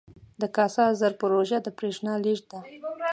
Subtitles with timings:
[0.41, 2.59] د کاسا زر پروژه د بریښنا لیږد ده